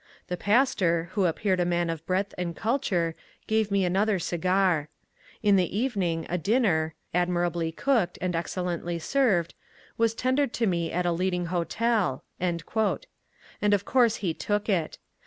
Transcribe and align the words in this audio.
The 0.29 0.35
pastor, 0.35 1.09
who 1.11 1.25
appeared 1.27 1.59
a 1.59 1.63
man 1.63 1.87
of 1.91 2.03
breadth 2.07 2.33
and 2.35 2.55
culture, 2.55 3.13
gave 3.45 3.69
me 3.69 3.85
another 3.85 4.17
cigar. 4.17 4.89
In 5.43 5.57
the 5.57 5.77
evening 5.77 6.25
a 6.27 6.39
dinner, 6.39 6.95
admirably 7.13 7.71
cooked 7.71 8.17
and 8.19 8.35
excellently 8.35 8.97
served, 8.97 9.53
was 9.99 10.15
tendered 10.15 10.53
to 10.53 10.65
me 10.65 10.91
at 10.91 11.05
a 11.05 11.11
leading 11.11 11.45
hotel." 11.53 12.23
And 12.39 12.63
of 13.75 13.85
course 13.85 14.15
he 14.25 14.33
took 14.33 14.67
it. 14.67 14.97